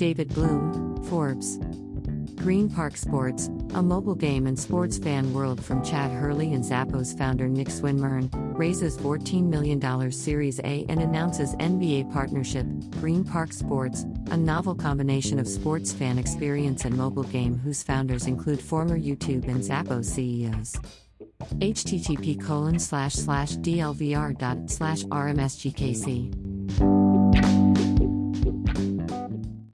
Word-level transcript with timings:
David 0.00 0.32
Bloom, 0.32 0.96
Forbes. 1.10 1.58
Green 2.36 2.70
Park 2.70 2.96
Sports, 2.96 3.48
a 3.74 3.82
mobile 3.82 4.14
game 4.14 4.46
and 4.46 4.58
sports 4.58 4.96
fan 4.96 5.34
world 5.34 5.62
from 5.62 5.84
Chad 5.84 6.10
Hurley 6.10 6.54
and 6.54 6.64
Zappos 6.64 7.14
founder 7.18 7.50
Nick 7.50 7.68
Swinmurn, 7.68 8.30
raises 8.58 8.96
$14 8.96 9.42
million 9.42 10.10
Series 10.10 10.58
A 10.60 10.86
and 10.88 11.00
announces 11.00 11.54
NBA 11.56 12.10
partnership, 12.14 12.64
Green 12.92 13.24
Park 13.24 13.52
Sports, 13.52 14.06
a 14.30 14.38
novel 14.38 14.74
combination 14.74 15.38
of 15.38 15.46
sports 15.46 15.92
fan 15.92 16.18
experience 16.18 16.86
and 16.86 16.96
mobile 16.96 17.24
game 17.24 17.58
whose 17.58 17.82
founders 17.82 18.26
include 18.26 18.62
former 18.62 18.98
YouTube 18.98 19.46
and 19.48 19.62
Zappos 19.62 20.06
CEOs 20.06 20.78
http 21.40 22.40
colon 22.42 22.78
slash 22.78 23.14
slash 23.14 23.56
dlvr 23.56 24.36
dot 24.38 24.70
slash 24.70 25.02
rmsgkc 25.04 26.39